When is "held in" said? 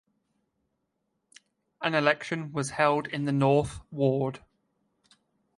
2.71-3.25